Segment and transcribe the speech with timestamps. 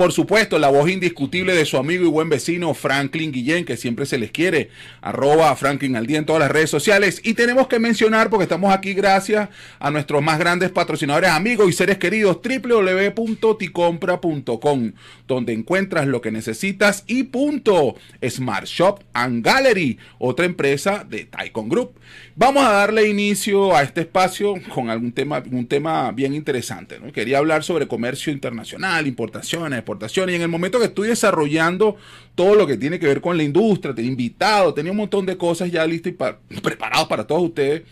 [0.00, 4.06] Por supuesto, la voz indiscutible de su amigo y buen vecino Franklin Guillén, que siempre
[4.06, 4.70] se les quiere,
[5.02, 7.20] arroba Franklin al día en todas las redes sociales.
[7.22, 11.74] Y tenemos que mencionar, porque estamos aquí gracias a nuestros más grandes patrocinadores, amigos y
[11.74, 14.92] seres queridos, www.ticompra.com,
[15.28, 17.96] donde encuentras lo que necesitas y punto.
[18.26, 21.92] Smart Shop and Gallery, otra empresa de Taikon Group.
[22.36, 26.98] Vamos a darle inicio a este espacio con algún tema, un tema bien interesante.
[26.98, 27.12] ¿no?
[27.12, 29.82] Quería hablar sobre comercio internacional, importaciones,
[30.28, 31.96] y en el momento que estoy desarrollando
[32.34, 35.36] todo lo que tiene que ver con la industria, tenía invitado, tenía un montón de
[35.36, 36.14] cosas ya listas
[36.50, 37.82] y preparados para todos ustedes,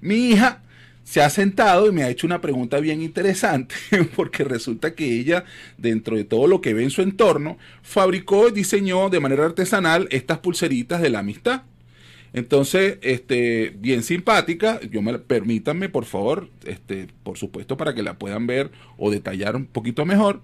[0.00, 0.62] mi hija
[1.06, 3.76] se ha sentado y me ha hecho una pregunta bien interesante,
[4.16, 5.44] porque resulta que ella,
[5.78, 10.08] dentro de todo lo que ve en su entorno, fabricó y diseñó de manera artesanal
[10.10, 11.62] estas pulseritas de la amistad.
[12.32, 18.18] Entonces, este, bien simpática, yo me, permítanme, por favor, este, por supuesto, para que la
[18.18, 20.42] puedan ver o detallar un poquito mejor.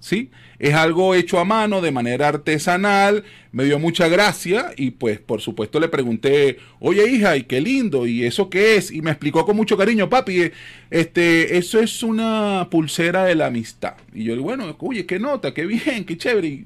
[0.00, 0.30] ¿Sí?
[0.60, 5.40] Es algo hecho a mano, de manera artesanal, me dio mucha gracia y pues por
[5.40, 9.44] supuesto le pregunté, oye hija, y qué lindo, y eso qué es, y me explicó
[9.44, 10.52] con mucho cariño, papi,
[10.90, 13.94] este, eso es una pulsera de la amistad.
[14.14, 16.64] Y yo, bueno, oye, qué nota, qué bien, qué chévere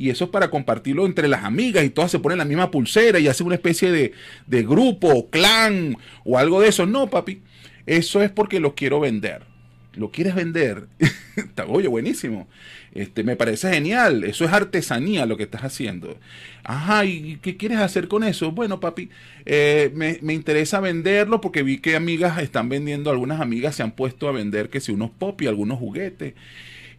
[0.00, 3.18] y eso es para compartirlo entre las amigas y todas se ponen la misma pulsera
[3.18, 4.12] y hacen una especie de,
[4.46, 6.86] de grupo, clan o algo de eso.
[6.86, 7.42] No, papi,
[7.84, 9.49] eso es porque lo quiero vender.
[9.94, 10.86] ¿Lo quieres vender?
[11.68, 12.48] Oye, buenísimo.
[12.94, 14.24] Este, me parece genial.
[14.24, 16.18] Eso es artesanía lo que estás haciendo.
[16.62, 18.52] Ajá, ¿y qué quieres hacer con eso?
[18.52, 19.10] Bueno, papi,
[19.46, 23.92] eh, me, me, interesa venderlo porque vi que amigas están vendiendo, algunas amigas se han
[23.92, 26.34] puesto a vender que si unos pop y algunos juguetes.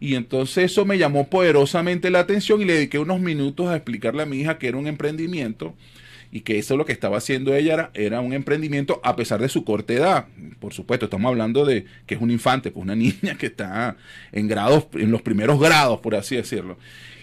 [0.00, 4.22] Y entonces eso me llamó poderosamente la atención y le dediqué unos minutos a explicarle
[4.22, 5.74] a mi hija que era un emprendimiento
[6.32, 9.50] y que eso lo que estaba haciendo ella era, era, un emprendimiento a pesar de
[9.50, 10.26] su corta edad.
[10.58, 13.96] Por supuesto, estamos hablando de que es un infante, pues una niña que está
[14.32, 16.78] en grados, en los primeros grados, por así decirlo.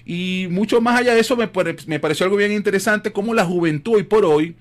[0.06, 1.50] Y mucho más allá de eso, me,
[1.88, 4.56] me pareció algo bien interesante cómo la juventud hoy por hoy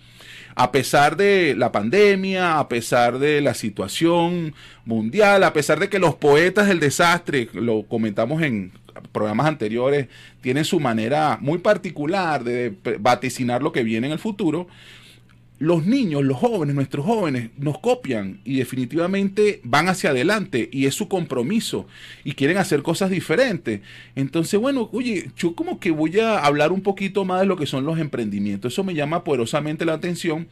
[0.55, 4.55] a pesar de la pandemia, a pesar de la situación
[4.85, 8.73] mundial, a pesar de que los poetas del desastre, lo comentamos en
[9.13, 10.09] programas anteriores,
[10.41, 14.69] tienen su manera muy particular de vaticinar lo que viene en el futuro,
[15.59, 20.95] los niños, los jóvenes, nuestros jóvenes, nos copian y definitivamente van hacia adelante y es
[20.95, 21.87] su compromiso
[22.23, 23.81] y quieren hacer cosas diferentes.
[24.15, 27.67] Entonces, bueno, oye, yo como que voy a hablar un poquito más de lo que
[27.67, 28.73] son los emprendimientos.
[28.73, 30.47] Eso me llama poderosamente la atención.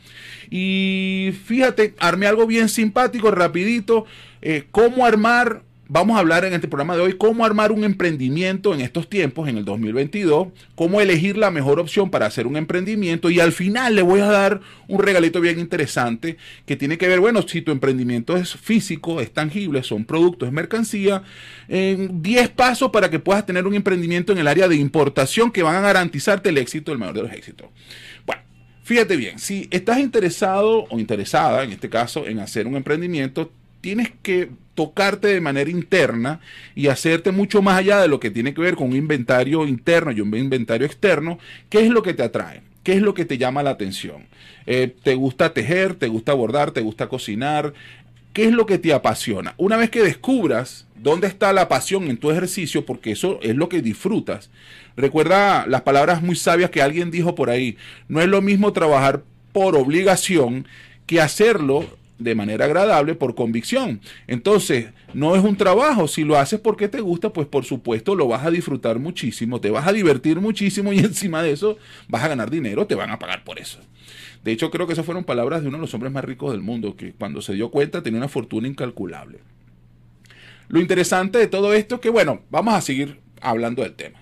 [0.50, 4.06] Y fíjate, armé algo bien simpático, rapidito,
[4.42, 8.74] eh, cómo armar Vamos a hablar en este programa de hoy cómo armar un emprendimiento
[8.74, 13.30] en estos tiempos, en el 2022, cómo elegir la mejor opción para hacer un emprendimiento
[13.30, 17.20] y al final le voy a dar un regalito bien interesante que tiene que ver,
[17.20, 21.22] bueno, si tu emprendimiento es físico, es tangible, son productos, es mercancía,
[21.69, 25.62] en 10 pasos para que puedas tener un emprendimiento en el área de importación que
[25.62, 27.68] van a garantizarte el éxito, el mayor de los éxitos.
[28.26, 28.42] Bueno,
[28.82, 33.53] fíjate bien, si estás interesado o interesada, en este caso, en hacer un emprendimiento,
[33.86, 36.41] tienes que tocarte de manera interna
[36.74, 40.10] y hacerte mucho más allá de lo que tiene que ver con un inventario interno
[40.10, 41.38] y un inventario externo,
[41.70, 42.62] ¿qué es lo que te atrae?
[42.82, 44.26] ¿Qué es lo que te llama la atención?
[44.66, 45.94] Eh, ¿Te gusta tejer?
[45.94, 46.72] ¿Te gusta bordar?
[46.72, 47.74] ¿Te gusta cocinar?
[48.32, 49.54] ¿Qué es lo que te apasiona?
[49.56, 53.68] Una vez que descubras dónde está la pasión en tu ejercicio, porque eso es lo
[53.68, 54.50] que disfrutas.
[54.97, 57.76] Recuerda las palabras muy sabias que alguien dijo por ahí.
[58.08, 59.22] No es lo mismo trabajar
[59.53, 60.66] por obligación
[61.06, 61.86] que hacerlo
[62.19, 64.00] de manera agradable por convicción.
[64.27, 68.28] Entonces, no es un trabajo, si lo haces porque te gusta, pues por supuesto lo
[68.28, 71.78] vas a disfrutar muchísimo, te vas a divertir muchísimo y encima de eso
[72.09, 73.78] vas a ganar dinero, te van a pagar por eso.
[74.44, 76.62] De hecho, creo que esas fueron palabras de uno de los hombres más ricos del
[76.62, 79.41] mundo, que cuando se dio cuenta tenía una fortuna incalculable.
[80.69, 84.21] Lo interesante de todo esto es que, bueno, vamos a seguir hablando del tema.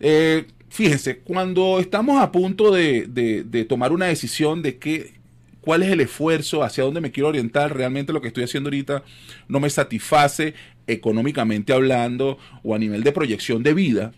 [0.00, 5.19] Eh, fíjense, cuando estamos a punto de, de tomar una decisión de qué
[5.60, 9.02] cuál es el esfuerzo, hacia dónde me quiero orientar, realmente lo que estoy haciendo ahorita
[9.48, 10.54] no me satisface
[10.86, 14.12] económicamente hablando o a nivel de proyección de vida.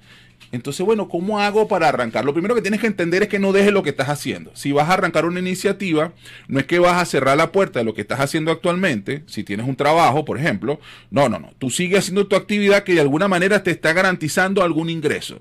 [0.53, 2.27] Entonces, bueno, ¿cómo hago para arrancar?
[2.27, 4.51] Lo primero que tienes que entender es que no dejes lo que estás haciendo.
[4.55, 6.13] Si vas a arrancar una iniciativa,
[6.47, 9.45] no es que vas a cerrar la puerta de lo que estás haciendo actualmente, si
[9.45, 10.79] tienes un trabajo, por ejemplo.
[11.11, 11.53] No, no, no.
[11.59, 15.41] Tú sigues haciendo tu actividad que de alguna manera te está garantizando algún ingreso.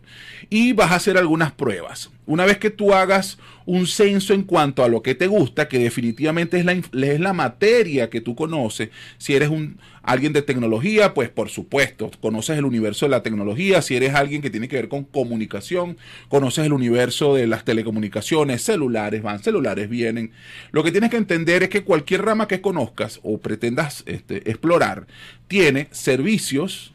[0.49, 2.09] Y vas a hacer algunas pruebas.
[2.31, 5.79] Una vez que tú hagas un censo en cuanto a lo que te gusta, que
[5.79, 8.87] definitivamente es la, es la materia que tú conoces,
[9.17, 13.81] si eres un, alguien de tecnología, pues por supuesto, conoces el universo de la tecnología,
[13.81, 15.97] si eres alguien que tiene que ver con comunicación,
[16.29, 20.31] conoces el universo de las telecomunicaciones, celulares van, celulares vienen.
[20.71, 25.05] Lo que tienes que entender es que cualquier rama que conozcas o pretendas este, explorar
[25.49, 26.93] tiene servicios,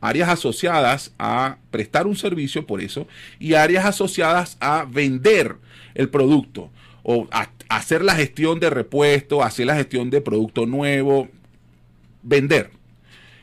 [0.00, 3.06] áreas asociadas a prestar un servicio por eso
[3.38, 5.56] y áreas asociadas a vender
[5.94, 6.70] el producto
[7.02, 11.28] o a hacer la gestión de repuesto, hacer la gestión de producto nuevo,
[12.22, 12.70] vender.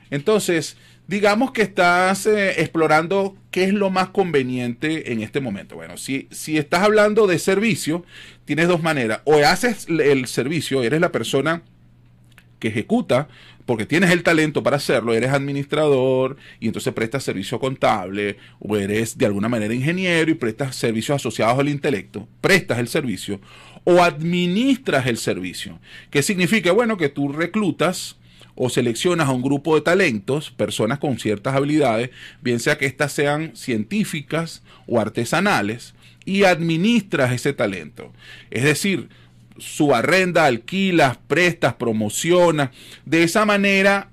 [0.10, 0.78] Entonces,
[1.08, 5.76] digamos que estás eh, explorando qué es lo más conveniente en este momento.
[5.76, 8.06] Bueno, si, si estás hablando de servicio,
[8.46, 9.22] tienes dos maneras.
[9.26, 11.64] O haces el servicio, eres la persona
[12.64, 13.28] que ejecuta
[13.66, 19.18] porque tienes el talento para hacerlo, eres administrador y entonces prestas servicio contable, o eres
[19.18, 23.42] de alguna manera ingeniero y prestas servicios asociados al intelecto, prestas el servicio,
[23.84, 25.80] o administras el servicio.
[26.10, 26.72] ¿Qué significa?
[26.72, 28.18] Bueno, que tú reclutas
[28.56, 32.12] o seleccionas a un grupo de talentos, personas con ciertas habilidades,
[32.42, 35.96] bien sea que éstas sean científicas o artesanales,
[36.26, 38.14] y administras ese talento.
[38.50, 39.10] Es decir,
[39.58, 42.72] subarrenda, alquilas, prestas, promocionas.
[43.06, 44.10] De esa manera,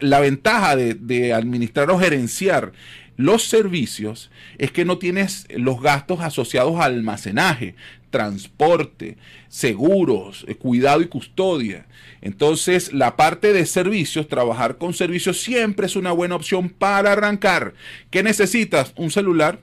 [0.00, 2.72] la ventaja de, administrar o gerenciar
[3.16, 7.76] los servicios es que no tienes los gastos asociados a almacenaje,
[8.10, 9.16] transporte,
[9.48, 11.86] seguros, eh, cuidado y custodia.
[12.22, 17.74] Entonces, la parte de servicios, trabajar con servicios siempre es una buena opción para arrancar.
[18.10, 18.92] ¿Qué necesitas?
[18.96, 19.60] Un celular,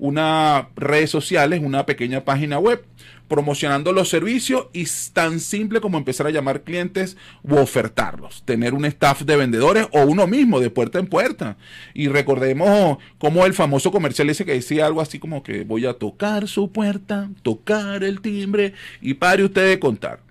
[0.00, 2.84] unas redes sociales, una pequeña página web
[3.30, 8.84] promocionando los servicios y tan simple como empezar a llamar clientes u ofertarlos, tener un
[8.86, 11.56] staff de vendedores o uno mismo de puerta en puerta.
[11.94, 15.92] Y recordemos como el famoso comercial ese que decía algo así como que voy a
[15.94, 20.29] tocar su puerta, tocar el timbre y pare usted de contar.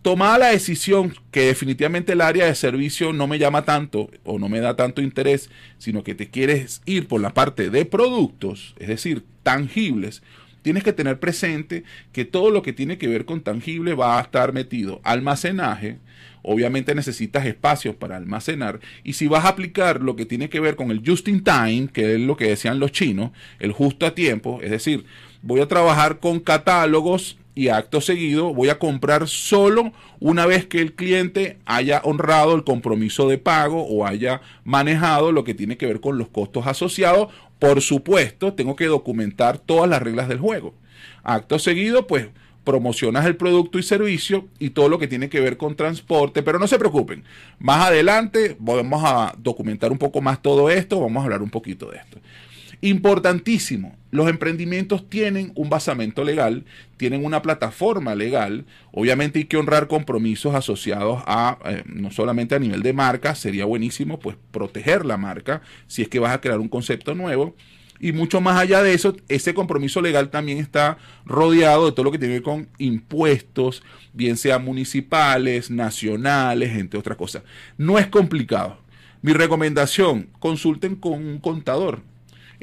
[0.00, 4.48] Tomada la decisión que definitivamente el área de servicio no me llama tanto o no
[4.48, 8.88] me da tanto interés, sino que te quieres ir por la parte de productos, es
[8.88, 10.22] decir, tangibles,
[10.62, 14.22] tienes que tener presente que todo lo que tiene que ver con tangible va a
[14.22, 15.02] estar metido.
[15.04, 15.98] Almacenaje,
[16.40, 18.80] obviamente necesitas espacios para almacenar.
[19.04, 21.88] Y si vas a aplicar lo que tiene que ver con el just in time,
[21.92, 25.04] que es lo que decían los chinos, el justo a tiempo, es decir,
[25.42, 30.80] voy a trabajar con catálogos y acto seguido voy a comprar solo una vez que
[30.80, 35.86] el cliente haya honrado el compromiso de pago o haya manejado lo que tiene que
[35.86, 37.28] ver con los costos asociados
[37.58, 40.74] por supuesto, tengo que documentar todas las reglas del juego.
[41.22, 42.28] Acto seguido, pues
[42.62, 46.58] promocionas el producto y servicio y todo lo que tiene que ver con transporte, pero
[46.58, 47.24] no se preocupen.
[47.58, 51.90] Más adelante vamos a documentar un poco más todo esto, vamos a hablar un poquito
[51.90, 52.18] de esto.
[52.80, 56.64] Importantísimo, los emprendimientos tienen un basamento legal,
[56.96, 62.58] tienen una plataforma legal, obviamente hay que honrar compromisos asociados a, eh, no solamente a
[62.58, 66.60] nivel de marca, sería buenísimo pues proteger la marca si es que vas a crear
[66.60, 67.56] un concepto nuevo,
[68.00, 72.12] y mucho más allá de eso, ese compromiso legal también está rodeado de todo lo
[72.12, 73.82] que tiene que ver con impuestos,
[74.12, 77.44] bien sean municipales, nacionales, entre otras cosas.
[77.78, 78.78] No es complicado.
[79.22, 82.02] Mi recomendación, consulten con un contador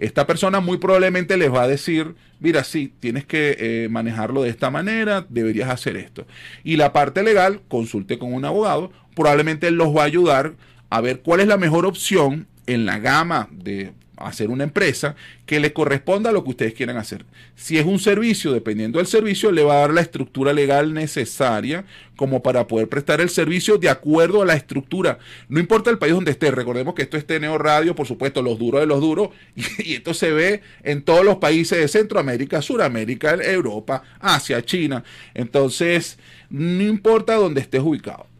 [0.01, 4.50] esta persona muy probablemente les va a decir, mira, sí, tienes que eh, manejarlo de
[4.50, 6.25] esta manera, deberías hacer esto.
[6.63, 10.56] Y la parte legal, consulte con un abogado, probablemente los va a ayudar
[10.89, 13.94] a ver cuál es la mejor opción en la gama de
[14.27, 15.15] hacer una empresa
[15.45, 17.25] que le corresponda a lo que ustedes quieran hacer.
[17.55, 21.86] Si es un servicio, dependiendo del servicio, le va a dar la estructura legal necesaria
[22.15, 25.17] como para poder prestar el servicio de acuerdo a la estructura.
[25.50, 28.60] No importa el país donde esté, recordemos que esto es Teneo Radio, por supuesto, los
[28.60, 33.34] duros de los duros, y, esto se ve en todos los países de Centroamérica, Suramérica,
[33.34, 35.03] Europa, Asia, China.
[35.34, 36.19] Entonces,
[36.50, 38.30] no importa dónde estés ubicado.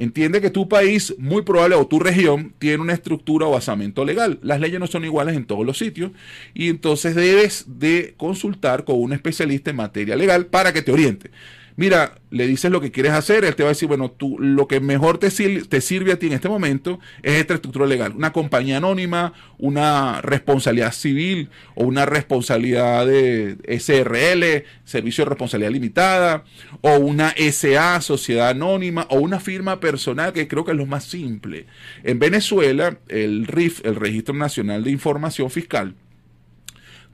[0.00, 4.38] Entiende que tu país, muy probable, o tu región, tiene una estructura o basamento legal.
[4.42, 6.12] Las leyes no son iguales en todos los sitios
[6.54, 11.32] y entonces debes de consultar con un especialista en materia legal para que te oriente
[11.78, 14.66] mira, le dices lo que quieres hacer, él te va a decir, bueno, tú, lo
[14.66, 18.14] que mejor te, te sirve a ti en este momento es esta estructura legal.
[18.16, 26.44] Una compañía anónima, una responsabilidad civil o una responsabilidad de SRL, Servicio de Responsabilidad Limitada,
[26.80, 31.04] o una SA, Sociedad Anónima, o una firma personal, que creo que es lo más
[31.04, 31.66] simple.
[32.02, 35.94] En Venezuela, el RIF, el Registro Nacional de Información Fiscal,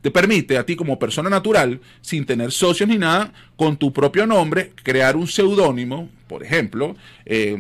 [0.05, 4.27] te permite a ti como persona natural, sin tener socios ni nada, con tu propio
[4.27, 6.95] nombre, crear un seudónimo, por ejemplo,
[7.25, 7.57] eh,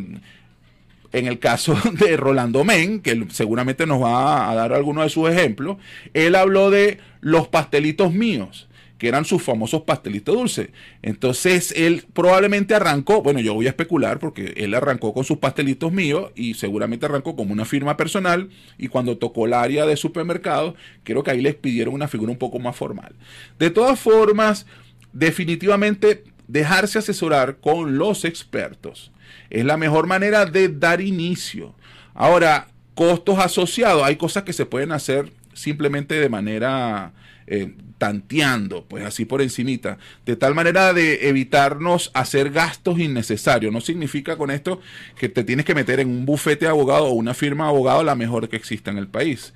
[1.11, 5.31] en el caso de Rolando Men, que seguramente nos va a dar algunos de sus
[5.31, 5.79] ejemplos,
[6.13, 10.69] él habló de los pastelitos míos que eran sus famosos pastelitos dulces.
[11.03, 15.93] Entonces él probablemente arrancó, bueno, yo voy a especular porque él arrancó con sus pastelitos
[15.93, 20.75] míos y seguramente arrancó como una firma personal y cuando tocó el área de supermercado,
[21.03, 23.15] creo que ahí les pidieron una figura un poco más formal.
[23.59, 24.67] De todas formas,
[25.13, 29.11] definitivamente dejarse asesorar con los expertos
[29.51, 31.75] es la mejor manera de dar inicio.
[32.15, 37.13] Ahora, costos asociados, hay cosas que se pueden hacer simplemente de manera
[37.47, 43.73] eh, tanteando, pues así por encimita, de tal manera de evitarnos hacer gastos innecesarios.
[43.73, 44.81] No significa con esto
[45.19, 48.05] que te tienes que meter en un bufete de abogado o una firma de abogado
[48.05, 49.55] la mejor que exista en el país.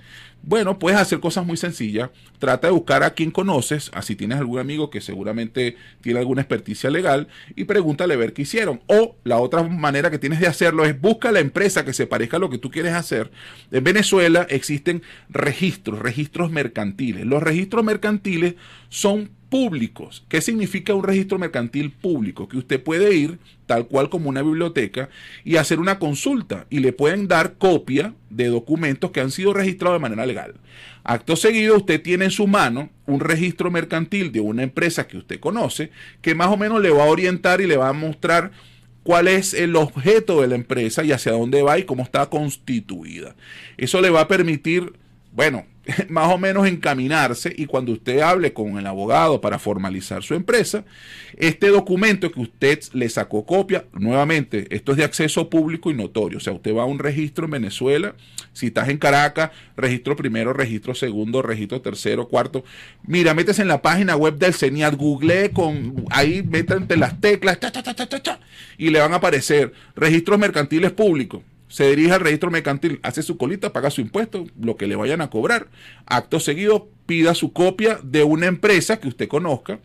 [0.48, 2.08] Bueno, puedes hacer cosas muy sencillas.
[2.38, 6.88] Trata de buscar a quien conoces, así tienes algún amigo que seguramente tiene alguna experticia
[6.88, 8.80] legal, y pregúntale ver qué hicieron.
[8.86, 12.38] O la otra manera que tienes de hacerlo es busca la empresa que se parezca
[12.38, 13.30] a lo que tú quieres hacer.
[13.70, 17.26] En Venezuela existen registros, registros mercantiles.
[17.26, 18.54] Los registros mercantiles
[18.88, 20.24] son públicos.
[20.28, 22.48] ¿Qué significa un registro mercantil público?
[22.48, 25.08] Que usted puede ir, tal cual como una biblioteca,
[25.44, 29.96] y hacer una consulta y le pueden dar copia de documentos que han sido registrados
[29.96, 30.54] de manera legal.
[31.04, 35.40] Acto seguido, usted tiene en su mano un registro mercantil de una empresa que usted
[35.40, 35.90] conoce,
[36.20, 38.52] que más o menos le va a orientar y le va a mostrar
[39.02, 43.36] cuál es el objeto de la empresa y hacia dónde va y cómo está constituida.
[43.78, 44.92] Eso le va a permitir,
[45.32, 45.64] bueno,
[46.08, 50.84] más o menos encaminarse y cuando usted hable con el abogado para formalizar su empresa,
[51.36, 56.38] este documento que usted le sacó copia, nuevamente, esto es de acceso público y notorio,
[56.38, 58.14] o sea, usted va a un registro en Venezuela,
[58.52, 62.64] si estás en Caracas, registro primero, registro segundo, registro tercero, cuarto,
[63.04, 67.58] mira, metes en la página web del CENIAT, google con, ahí entre las teclas,
[68.76, 73.36] y le van a aparecer registros mercantiles públicos se dirige al registro mercantil, hace su
[73.36, 75.68] colita, paga su impuesto, lo que le vayan a cobrar.
[76.06, 79.80] Acto seguido, pida su copia de una empresa que usted conozca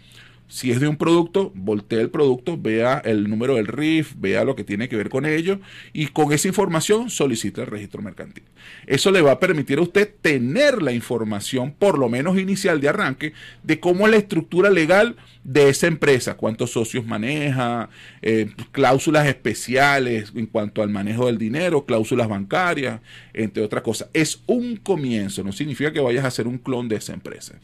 [0.53, 4.55] si es de un producto, voltee el producto, vea el número del RIF, vea lo
[4.55, 5.59] que tiene que ver con ello
[5.93, 8.43] y con esa información solicite el registro mercantil.
[8.85, 12.89] Eso le va a permitir a usted tener la información, por lo menos inicial de
[12.89, 13.33] arranque,
[13.63, 17.89] de cómo es la estructura legal de esa empresa, cuántos socios maneja,
[18.21, 23.01] eh, cláusulas especiales en cuanto al manejo del dinero, cláusulas bancarias,
[23.33, 24.07] entre otras cosas.
[24.13, 27.59] Es un comienzo, no significa que vayas a ser un clon de esa empresa.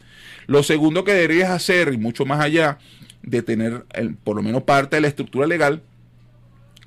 [0.48, 2.79] Lo segundo que deberías hacer, y mucho más allá
[3.22, 3.84] de tener
[4.24, 5.82] por lo menos parte de la estructura legal,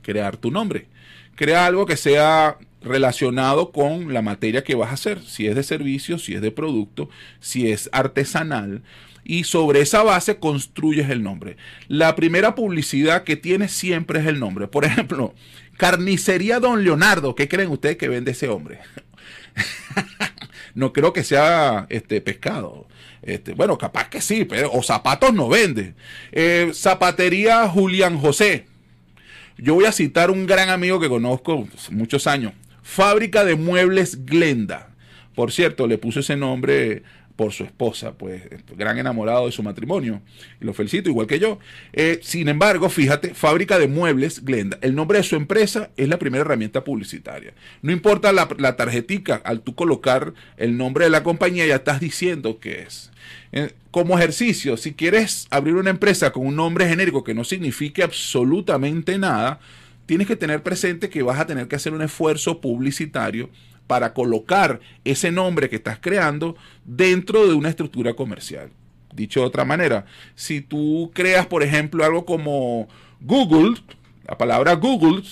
[0.02, 0.88] crear tu nombre.
[1.36, 5.64] Crea algo que sea relacionado con la materia que vas a hacer, si es de
[5.64, 7.10] servicio, si es de producto,
[7.40, 8.84] si es artesanal,
[9.24, 11.56] y sobre esa base construyes el nombre.
[11.88, 14.68] La primera publicidad que tienes siempre es el nombre.
[14.68, 15.34] Por ejemplo,
[15.78, 18.80] Carnicería Don Leonardo, ¿qué creen ustedes que vende ese hombre?
[20.76, 22.88] no creo que sea este pescado.
[23.24, 25.94] Este, bueno, capaz que sí, pero o zapatos no vende.
[26.32, 28.66] Eh, zapatería Julián José.
[29.58, 32.54] Yo voy a citar un gran amigo que conozco muchos años.
[32.82, 34.90] Fábrica de muebles Glenda.
[35.36, 37.04] Por cierto, le puso ese nombre
[37.36, 38.44] por su esposa, pues
[38.78, 40.22] gran enamorado de su matrimonio.
[40.62, 41.60] Y lo felicito, igual que yo.
[41.92, 44.78] Eh, sin embargo, fíjate, fábrica de muebles Glenda.
[44.82, 47.54] El nombre de su empresa es la primera herramienta publicitaria.
[47.82, 52.00] No importa la, la tarjetica, al tú colocar el nombre de la compañía ya estás
[52.00, 53.12] diciendo que es.
[53.52, 58.04] Eh, como ejercicio, si quieres abrir una empresa con un nombre genérico que no signifique
[58.04, 59.60] absolutamente nada,
[60.06, 63.50] tienes que tener presente que vas a tener que hacer un esfuerzo publicitario
[63.88, 68.72] para colocar ese nombre que estás creando dentro de una estructura comercial.
[69.14, 72.88] Dicho de otra manera, si tú creas, por ejemplo, algo como
[73.22, 73.80] Google,
[74.28, 75.24] la palabra Google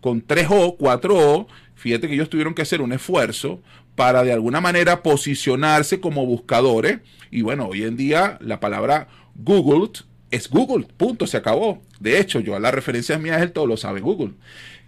[0.00, 3.60] con 3O, 4O, fíjate que ellos tuvieron que hacer un esfuerzo
[3.94, 7.00] para de alguna manera posicionarse como buscadores.
[7.30, 9.90] Y bueno, hoy en día la palabra Google
[10.30, 11.82] es Google, punto, se acabó.
[11.98, 14.32] De hecho, yo a la referencia mía es el todo lo sabe Google.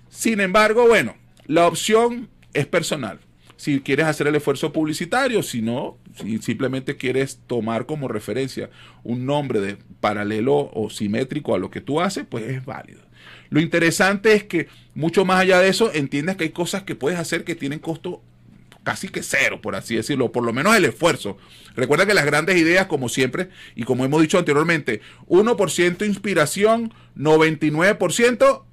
[0.08, 1.16] Sin embargo, bueno,
[1.46, 3.20] la opción es personal.
[3.56, 8.70] Si quieres hacer el esfuerzo publicitario, si no, si simplemente quieres tomar como referencia
[9.04, 13.00] un nombre de paralelo o simétrico a lo que tú haces, pues es válido.
[13.50, 17.18] Lo interesante es que mucho más allá de eso, entiendas que hay cosas que puedes
[17.18, 18.22] hacer que tienen costo
[18.82, 21.36] casi que cero, por así decirlo, por lo menos el esfuerzo.
[21.76, 28.64] Recuerda que las grandes ideas, como siempre, y como hemos dicho anteriormente, 1% inspiración, 99%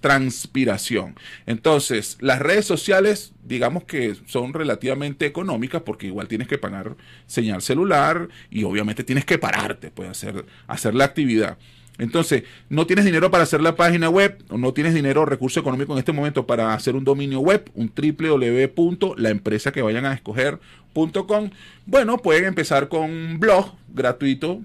[0.00, 1.14] transpiración.
[1.46, 7.62] Entonces, las redes sociales, digamos que son relativamente económicas porque igual tienes que pagar señal
[7.62, 11.58] celular y obviamente tienes que pararte, pues hacer, hacer la actividad.
[11.98, 15.60] Entonces, no tienes dinero para hacer la página web, o no tienes dinero o recurso
[15.60, 21.50] económico en este momento para hacer un dominio web, un www.laempresa que vayan a escoger.com.
[21.84, 24.62] Bueno, pueden empezar con un blog gratuito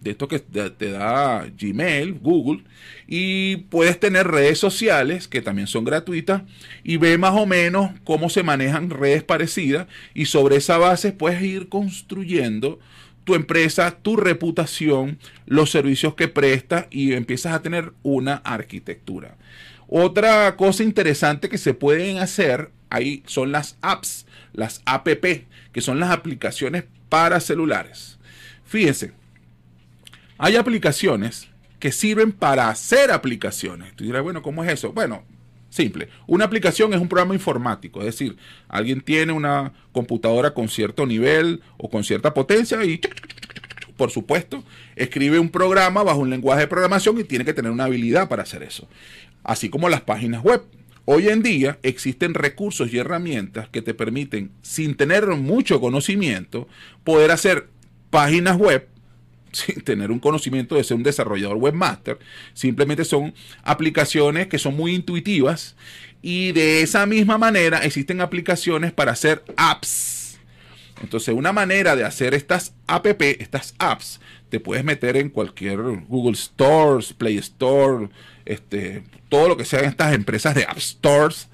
[0.00, 2.64] de esto que te da Gmail, Google,
[3.06, 6.42] y puedes tener redes sociales que también son gratuitas
[6.84, 11.42] y ve más o menos cómo se manejan redes parecidas y sobre esa base puedes
[11.42, 12.78] ir construyendo
[13.24, 19.36] tu empresa, tu reputación, los servicios que prestas y empiezas a tener una arquitectura.
[19.88, 25.08] Otra cosa interesante que se pueden hacer ahí son las apps, las app,
[25.72, 28.18] que son las aplicaciones para celulares.
[28.64, 29.12] Fíjense,
[30.38, 33.94] hay aplicaciones que sirven para hacer aplicaciones.
[33.96, 34.92] Tú dirás, bueno, ¿cómo es eso?
[34.92, 35.24] Bueno,
[35.68, 36.08] simple.
[36.26, 38.36] Una aplicación es un programa informático, es decir,
[38.68, 43.00] alguien tiene una computadora con cierto nivel o con cierta potencia y,
[43.96, 44.64] por supuesto,
[44.94, 48.42] escribe un programa bajo un lenguaje de programación y tiene que tener una habilidad para
[48.42, 48.88] hacer eso.
[49.44, 50.64] Así como las páginas web.
[51.08, 56.66] Hoy en día existen recursos y herramientas que te permiten, sin tener mucho conocimiento,
[57.04, 57.68] poder hacer
[58.10, 58.88] páginas web
[59.56, 62.18] sin tener un conocimiento de ser un desarrollador webmaster.
[62.54, 65.76] Simplemente son aplicaciones que son muy intuitivas
[66.22, 70.38] y de esa misma manera existen aplicaciones para hacer apps.
[71.02, 76.36] Entonces, una manera de hacer estas app, estas apps, te puedes meter en cualquier Google
[76.36, 78.08] Stores, Play Store,
[78.44, 81.48] este, todo lo que sean estas empresas de App Stores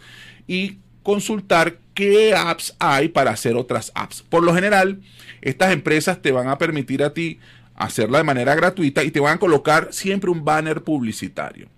[0.47, 4.23] y consultar qué apps hay para hacer otras apps.
[4.23, 5.01] Por lo general,
[5.41, 7.41] estas empresas te van a permitir a ti
[7.85, 11.69] hacerla de manera gratuita y te van a colocar siempre un banner publicitario.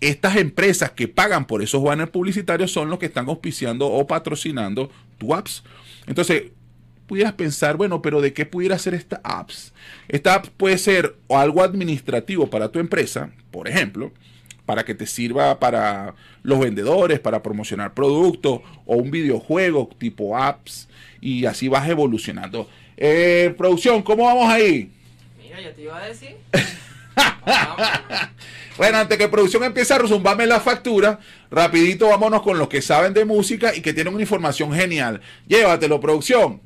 [0.00, 4.90] Estas empresas que pagan por esos banners publicitarios son los que están auspiciando o patrocinando
[5.18, 5.64] tu apps.
[6.06, 6.44] Entonces,
[7.06, 9.72] pudieras pensar, bueno, pero ¿de qué pudiera ser esta apps?
[10.08, 14.12] Esta app puede ser algo administrativo para tu empresa, por ejemplo,
[14.66, 20.88] para que te sirva para los vendedores, para promocionar productos o un videojuego tipo apps
[21.20, 22.68] y así vas evolucionando.
[22.96, 24.92] Eh, producción, ¿cómo vamos ahí?
[25.60, 26.36] Yo te iba a decir.
[28.76, 31.18] bueno, antes que producción empiece a resumbarme la factura,
[31.50, 35.20] rapidito vámonos con los que saben de música y que tienen una información genial.
[35.46, 36.60] Llévatelo, producción.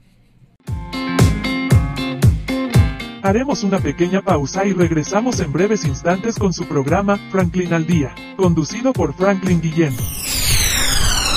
[3.25, 8.13] Haremos una pequeña pausa y regresamos en breves instantes con su programa Franklin al Día,
[8.37, 9.97] conducido por Franklin Guillén.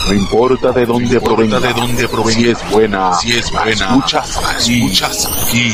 [0.08, 4.38] No importa de dónde provenga, de dónde provenga, si es buena, si es buena, escuchas
[4.38, 5.73] aquí, escuchas aquí.